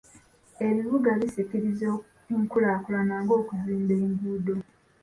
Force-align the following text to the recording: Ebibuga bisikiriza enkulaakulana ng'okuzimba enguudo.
Ebibuga 0.67 1.09
bisikiriza 1.19 1.89
enkulaakulana 2.33 3.15
ng'okuzimba 3.23 3.93
enguudo. 4.03 4.55